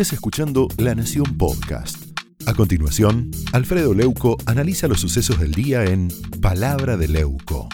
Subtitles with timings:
[0.00, 2.16] estés escuchando La Nación Podcast.
[2.46, 6.06] A continuación, Alfredo Leuco analiza los sucesos del día en
[6.40, 7.68] Palabra de Leuco.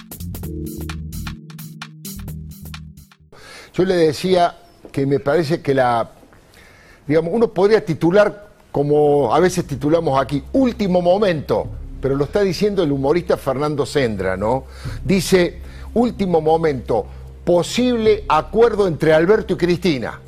[3.75, 4.57] Yo le decía
[4.91, 6.13] que me parece que la,
[7.07, 11.69] digamos, uno podría titular como a veces titulamos aquí, último momento,
[12.01, 14.65] pero lo está diciendo el humorista Fernando Sendra, ¿no?
[15.05, 15.61] Dice,
[15.93, 17.05] último momento,
[17.45, 20.21] posible acuerdo entre Alberto y Cristina.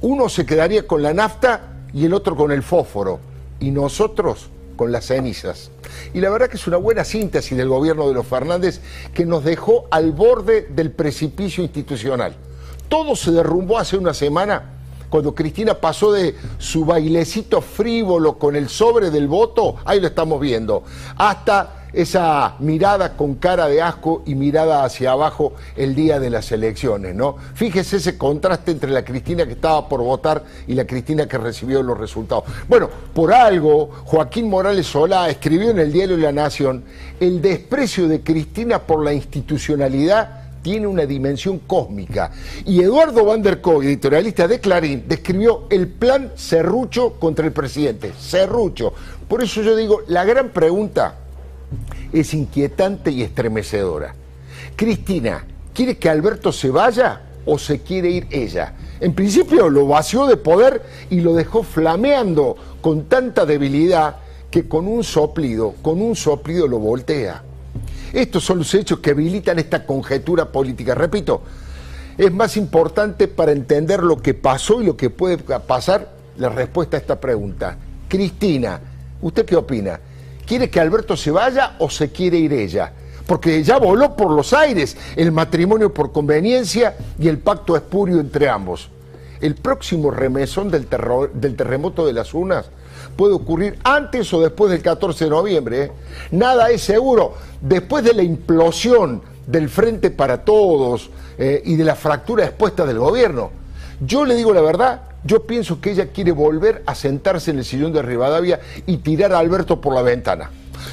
[0.00, 1.60] Uno se quedaría con la nafta
[1.92, 3.18] y el otro con el fósforo,
[3.60, 5.70] y nosotros con las cenizas.
[6.14, 8.80] Y la verdad que es una buena síntesis del gobierno de los Fernández
[9.12, 12.34] que nos dejó al borde del precipicio institucional.
[12.88, 14.74] Todo se derrumbó hace una semana
[15.10, 20.40] cuando Cristina pasó de su bailecito frívolo con el sobre del voto, ahí lo estamos
[20.40, 20.84] viendo,
[21.16, 26.52] hasta esa mirada con cara de asco y mirada hacia abajo el día de las
[26.52, 27.36] elecciones, ¿no?
[27.54, 31.82] Fíjese ese contraste entre la Cristina que estaba por votar y la Cristina que recibió
[31.82, 32.44] los resultados.
[32.68, 36.84] Bueno, por algo, Joaquín Morales Solá escribió en el diario La Nación
[37.20, 42.30] el desprecio de Cristina por la institucionalidad tiene una dimensión cósmica.
[42.66, 48.12] Y Eduardo Van der editorialista de Clarín, describió el plan Serrucho contra el presidente.
[48.18, 48.92] Serrucho.
[49.28, 51.14] Por eso yo digo, la gran pregunta
[52.12, 54.14] es inquietante y estremecedora.
[54.76, 58.74] Cristina, ¿quiere que Alberto se vaya o se quiere ir ella?
[59.00, 64.16] En principio lo vació de poder y lo dejó flameando con tanta debilidad
[64.50, 67.42] que con un soplido, con un soplido lo voltea.
[68.12, 70.94] Estos son los hechos que habilitan esta conjetura política.
[70.94, 71.42] Repito,
[72.16, 76.96] es más importante para entender lo que pasó y lo que puede pasar la respuesta
[76.96, 77.76] a esta pregunta.
[78.08, 78.80] Cristina,
[79.20, 80.00] ¿usted qué opina?
[80.48, 82.90] ¿Quiere que Alberto se vaya o se quiere ir ella?
[83.26, 88.48] Porque ya voló por los aires el matrimonio por conveniencia y el pacto espurio entre
[88.48, 88.88] ambos.
[89.42, 92.70] El próximo remesón del, terremoto de las unas
[93.14, 95.82] puede ocurrir antes o después del 14 de noviembre.
[95.82, 95.92] ¿eh?
[96.30, 97.34] Nada es seguro.
[97.60, 102.98] Después de la implosión del Frente para Todos eh, y de la fractura expuesta del
[102.98, 103.50] gobierno,
[104.00, 107.64] yo le digo la verdad, yo pienso que ella quiere volver a sentarse en el
[107.64, 110.50] sillón de Rivadavia y tirar a Alberto por la ventana.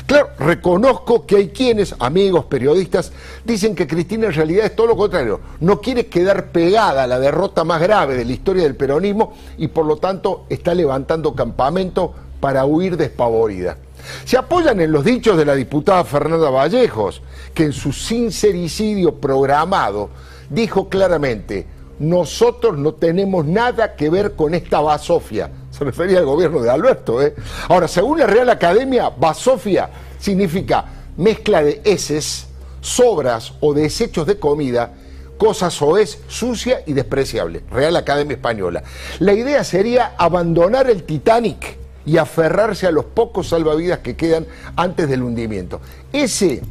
[0.07, 3.11] Claro, reconozco que hay quienes, amigos, periodistas,
[3.43, 5.39] dicen que Cristina en realidad es todo lo contrario.
[5.59, 9.67] No quiere quedar pegada a la derrota más grave de la historia del peronismo y
[9.67, 13.77] por lo tanto está levantando campamento para huir despavorida.
[14.25, 17.21] Se apoyan en los dichos de la diputada Fernanda Vallejos,
[17.53, 20.09] que en su sincericidio programado
[20.49, 21.65] dijo claramente,
[21.99, 27.21] nosotros no tenemos nada que ver con esta basofia se refería al gobierno de Alberto.
[27.21, 27.35] ¿eh?
[27.67, 30.85] Ahora, según la Real Academia, basofia significa
[31.17, 32.47] mezcla de heces,
[32.79, 34.93] sobras o desechos de comida,
[35.37, 37.63] cosas o es sucia y despreciable.
[37.71, 38.83] Real Academia Española.
[39.19, 44.45] La idea sería abandonar el Titanic y aferrarse a los pocos salvavidas que quedan
[44.77, 45.81] antes del hundimiento.
[46.13, 46.61] Ese,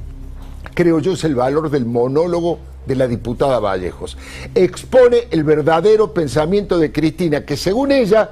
[0.72, 4.16] creo yo, es el valor del monólogo de la diputada Vallejos.
[4.54, 8.30] Expone el verdadero pensamiento de Cristina, que según ella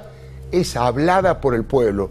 [0.51, 2.09] es hablada por el pueblo.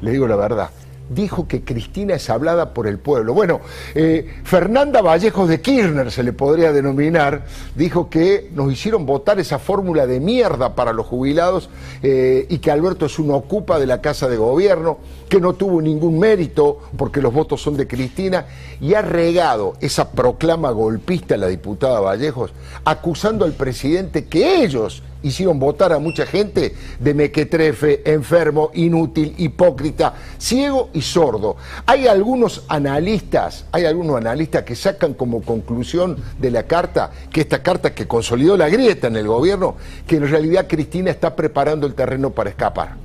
[0.00, 0.70] Le digo la verdad,
[1.14, 3.34] dijo que Cristina es hablada por el pueblo.
[3.34, 3.60] Bueno,
[3.94, 9.58] eh, Fernanda Vallejos de Kirchner se le podría denominar, dijo que nos hicieron votar esa
[9.58, 11.70] fórmula de mierda para los jubilados
[12.02, 15.80] eh, y que Alberto es un ocupa de la Casa de Gobierno, que no tuvo
[15.80, 18.46] ningún mérito porque los votos son de Cristina
[18.80, 22.52] y ha regado esa proclama golpista la diputada Vallejos,
[22.84, 30.14] acusando al presidente que ellos hicieron votar a mucha gente de mequetrefe, enfermo, inútil, hipócrita,
[30.38, 31.56] ciego y sordo.
[31.86, 37.62] Hay algunos analistas, hay algunos analistas que sacan como conclusión de la carta, que esta
[37.62, 41.94] carta que consolidó la grieta en el gobierno, que en realidad Cristina está preparando el
[41.94, 42.96] terreno para escapar.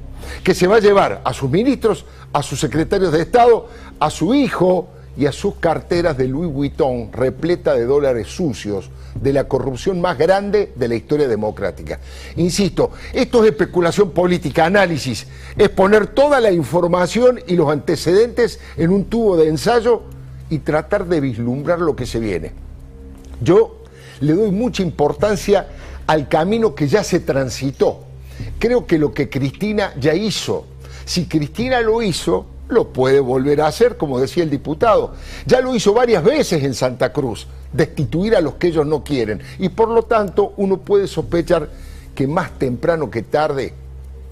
[0.44, 3.68] Que se va a llevar a sus ministros, a sus secretarios de Estado,
[4.00, 9.34] a su hijo, y a sus carteras de Louis Vuitton repleta de dólares sucios de
[9.34, 12.00] la corrupción más grande de la historia democrática.
[12.36, 15.28] Insisto, esto es especulación política, análisis,
[15.58, 20.04] es poner toda la información y los antecedentes en un tubo de ensayo
[20.50, 22.52] y tratar de vislumbrar lo que se viene.
[23.42, 23.84] Yo
[24.20, 25.68] le doy mucha importancia
[26.06, 28.04] al camino que ya se transitó.
[28.60, 30.66] Creo que lo que Cristina ya hizo,
[31.06, 35.14] si Cristina lo hizo, lo puede volver a hacer, como decía el diputado.
[35.46, 39.42] Ya lo hizo varias veces en Santa Cruz, destituir a los que ellos no quieren.
[39.60, 41.69] Y por lo tanto uno puede sospechar
[42.16, 43.74] que más temprano que tarde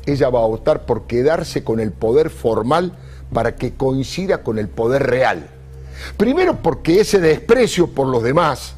[0.06, 2.94] ella va a optar por quedarse con el poder formal
[3.34, 5.48] para que coincida con el poder real.
[6.18, 8.76] Primero porque ese desprecio por los demás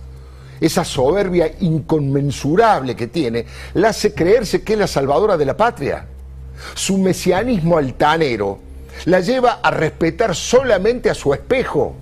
[0.59, 6.05] esa soberbia inconmensurable que tiene, la hace creerse que es la salvadora de la patria.
[6.73, 8.59] Su mesianismo altanero
[9.05, 11.95] la lleva a respetar solamente a su espejo.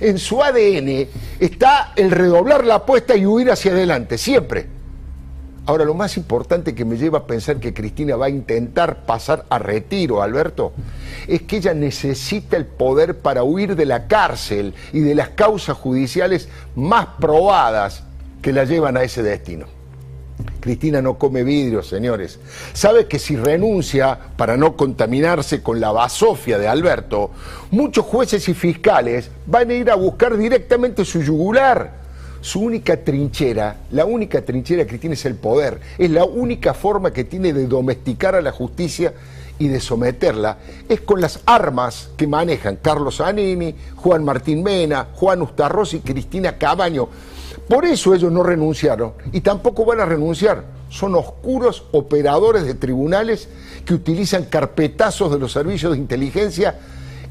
[0.00, 1.08] En su ADN
[1.38, 4.66] está el redoblar la apuesta y huir hacia adelante, siempre.
[5.66, 9.46] Ahora, lo más importante que me lleva a pensar que Cristina va a intentar pasar
[9.48, 10.74] a retiro, Alberto,
[11.26, 15.78] es que ella necesita el poder para huir de la cárcel y de las causas
[15.78, 18.02] judiciales más probadas
[18.42, 19.73] que la llevan a ese destino.
[20.60, 22.38] Cristina no come vidrio, señores.
[22.72, 27.30] Sabe que si renuncia para no contaminarse con la basofia de Alberto,
[27.70, 32.04] muchos jueces y fiscales van a ir a buscar directamente su yugular.
[32.40, 35.80] Su única trinchera, la única trinchera que tiene es el poder.
[35.96, 39.14] Es la única forma que tiene de domesticar a la justicia
[39.58, 40.58] y de someterla.
[40.88, 46.58] Es con las armas que manejan Carlos Anini, Juan Martín Mena, Juan Ustarros y Cristina
[46.58, 47.08] Cabaño
[47.68, 50.64] por eso ellos no renunciaron y tampoco van a renunciar.
[50.88, 53.48] Son oscuros operadores de tribunales
[53.84, 56.78] que utilizan carpetazos de los servicios de inteligencia,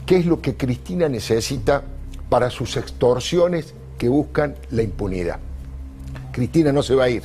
[0.06, 1.84] que es lo que Cristina necesita
[2.30, 5.40] para sus extorsiones que buscan la impunidad.
[6.32, 7.24] Cristina no se va a ir.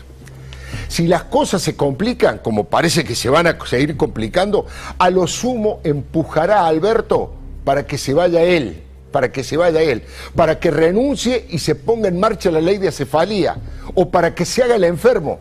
[0.86, 4.66] Si las cosas se complican, como parece que se van a seguir complicando,
[4.98, 7.32] a lo sumo empujará a Alberto
[7.64, 10.02] para que se vaya él para que se vaya él,
[10.34, 13.56] para que renuncie y se ponga en marcha la ley de acefalía,
[13.94, 15.38] o para que se haga el enfermo.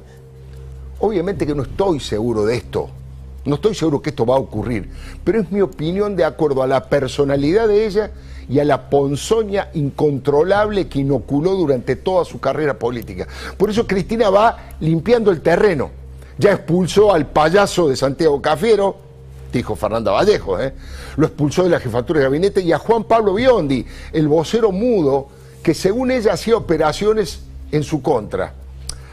[0.99, 2.89] Obviamente que no estoy seguro de esto,
[3.45, 4.89] no estoy seguro que esto va a ocurrir,
[5.23, 8.11] pero es mi opinión de acuerdo a la personalidad de ella
[8.49, 13.27] y a la ponzoña incontrolable que inoculó durante toda su carrera política.
[13.57, 15.91] Por eso Cristina va limpiando el terreno.
[16.37, 19.06] Ya expulsó al payaso de Santiago Cafiero,
[19.51, 20.73] dijo Fernanda Vallejo, ¿eh?
[21.15, 25.29] lo expulsó de la jefatura de gabinete, y a Juan Pablo Biondi, el vocero mudo,
[25.63, 27.41] que según ella hacía operaciones
[27.71, 28.53] en su contra.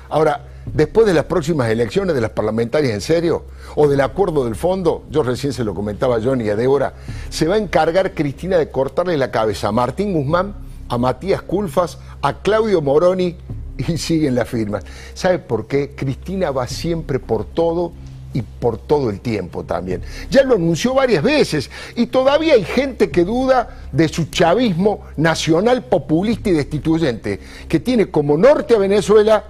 [0.09, 3.45] Ahora, después de las próximas elecciones de las parlamentarias en serio,
[3.75, 6.95] o del acuerdo del fondo, yo recién se lo comentaba a Johnny y a Débora,
[7.31, 10.55] se va a encargar Cristina de cortarle la cabeza a Martín Guzmán,
[10.89, 13.37] a Matías Culfas, a Claudio Moroni,
[13.77, 14.85] y siguen las firmas.
[15.15, 15.95] ¿Sabe por qué?
[15.97, 17.93] Cristina va siempre por todo
[18.35, 20.03] y por todo el tiempo también.
[20.29, 25.85] Ya lo anunció varias veces y todavía hay gente que duda de su chavismo nacional
[25.85, 29.45] populista y destituyente, que tiene como norte a Venezuela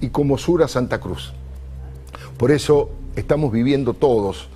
[0.00, 1.32] y como sur a Santa Cruz.
[2.36, 4.48] Por eso estamos viviendo todos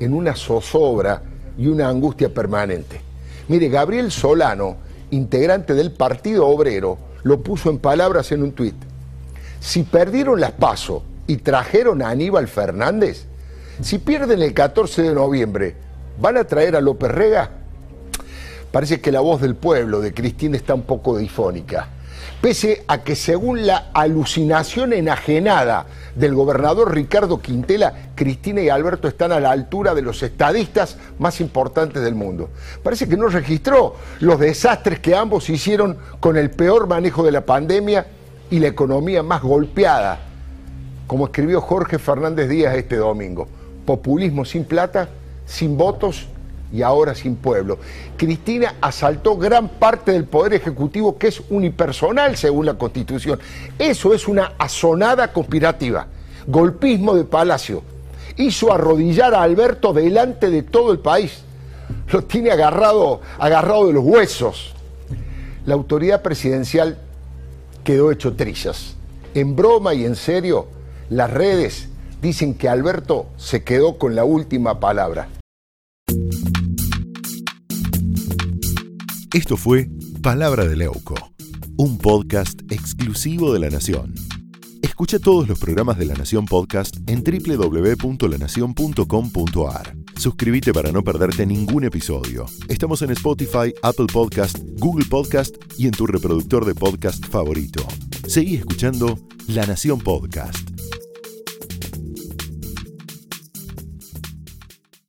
[0.00, 1.22] en una zozobra
[1.58, 3.00] y una angustia permanente.
[3.48, 4.76] Mire, Gabriel Solano,
[5.10, 8.74] integrante del Partido Obrero, lo puso en palabras en un tuit.
[9.60, 13.26] Si perdieron las pasos y trajeron a Aníbal Fernández,
[13.80, 15.74] si pierden el 14 de noviembre,
[16.18, 17.50] ¿van a traer a López Rega?
[18.72, 21.88] Parece que la voz del pueblo de Cristina está un poco difónica.
[22.40, 29.32] Pese a que según la alucinación enajenada del gobernador Ricardo Quintela, Cristina y Alberto están
[29.32, 32.50] a la altura de los estadistas más importantes del mundo.
[32.82, 37.46] Parece que no registró los desastres que ambos hicieron con el peor manejo de la
[37.46, 38.06] pandemia
[38.50, 40.20] y la economía más golpeada
[41.06, 43.48] como escribió Jorge Fernández Díaz este domingo.
[43.84, 45.08] Populismo sin plata,
[45.46, 46.26] sin votos
[46.72, 47.78] y ahora sin pueblo.
[48.16, 53.38] Cristina asaltó gran parte del poder ejecutivo que es unipersonal según la Constitución.
[53.78, 56.06] Eso es una azonada conspirativa,
[56.46, 57.82] golpismo de Palacio.
[58.36, 61.42] Hizo arrodillar a Alberto delante de todo el país.
[62.12, 64.74] Lo tiene agarrado, agarrado de los huesos.
[65.64, 66.98] La autoridad presidencial
[67.84, 68.96] quedó hecho trizas.
[69.34, 70.66] En broma y en serio,
[71.10, 71.88] las redes
[72.22, 75.28] dicen que Alberto se quedó con la última palabra.
[79.32, 79.88] Esto fue
[80.22, 81.14] Palabra de Leuco,
[81.76, 84.14] un podcast exclusivo de La Nación.
[84.82, 89.94] Escucha todos los programas de La Nación Podcast en www.lanacion.com.ar.
[90.16, 92.46] Suscríbete para no perderte ningún episodio.
[92.68, 97.86] Estamos en Spotify, Apple Podcast, Google Podcast y en tu reproductor de podcast favorito.
[98.26, 100.75] Seguí escuchando La Nación Podcast.